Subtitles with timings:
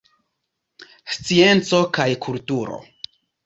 [1.17, 2.85] Scienco kaj kulturo.